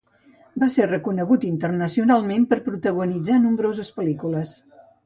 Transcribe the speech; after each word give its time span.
Va 0.63 0.69
ser 0.75 0.87
reconegut 0.87 1.45
internacionalment, 1.51 2.49
per 2.55 2.61
protagonitzar 2.71 3.41
nombroses 3.47 3.97
pel·lícules. 4.01 4.61